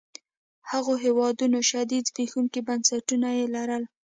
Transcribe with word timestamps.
هغو 0.71 0.93
هېوادونو 1.05 1.59
شدید 1.71 2.03
زبېښونکي 2.09 2.59
بنسټونه 2.67 3.29
يې 3.37 3.45
لرل. 3.55 3.83